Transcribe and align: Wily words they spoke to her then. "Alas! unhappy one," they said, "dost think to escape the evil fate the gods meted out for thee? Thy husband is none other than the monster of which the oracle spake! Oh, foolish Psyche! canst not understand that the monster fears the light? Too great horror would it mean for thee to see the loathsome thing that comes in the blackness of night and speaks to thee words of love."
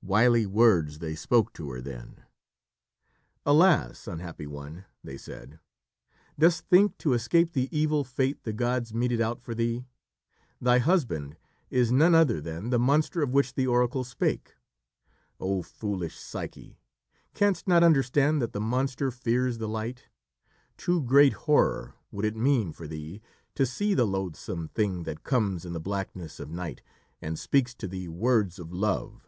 Wily 0.00 0.46
words 0.46 1.00
they 1.00 1.14
spoke 1.14 1.52
to 1.54 1.68
her 1.70 1.82
then. 1.82 2.22
"Alas! 3.44 4.06
unhappy 4.06 4.46
one," 4.46 4.86
they 5.04 5.18
said, 5.18 5.58
"dost 6.38 6.64
think 6.68 6.96
to 6.98 7.12
escape 7.12 7.52
the 7.52 7.68
evil 7.76 8.04
fate 8.04 8.44
the 8.44 8.54
gods 8.54 8.94
meted 8.94 9.20
out 9.20 9.42
for 9.42 9.54
thee? 9.54 9.84
Thy 10.62 10.78
husband 10.78 11.36
is 11.68 11.92
none 11.92 12.14
other 12.14 12.40
than 12.40 12.70
the 12.70 12.78
monster 12.78 13.22
of 13.22 13.34
which 13.34 13.52
the 13.52 13.66
oracle 13.66 14.02
spake! 14.02 14.54
Oh, 15.38 15.60
foolish 15.62 16.16
Psyche! 16.16 16.78
canst 17.34 17.68
not 17.68 17.82
understand 17.84 18.40
that 18.40 18.52
the 18.54 18.62
monster 18.62 19.10
fears 19.10 19.58
the 19.58 19.68
light? 19.68 20.04
Too 20.78 21.02
great 21.02 21.34
horror 21.34 21.96
would 22.12 22.24
it 22.24 22.36
mean 22.36 22.72
for 22.72 22.86
thee 22.86 23.20
to 23.56 23.66
see 23.66 23.92
the 23.92 24.06
loathsome 24.06 24.68
thing 24.68 25.02
that 25.02 25.24
comes 25.24 25.66
in 25.66 25.74
the 25.74 25.80
blackness 25.80 26.40
of 26.40 26.48
night 26.50 26.80
and 27.20 27.38
speaks 27.38 27.74
to 27.74 27.86
thee 27.88 28.08
words 28.08 28.58
of 28.58 28.72
love." 28.72 29.24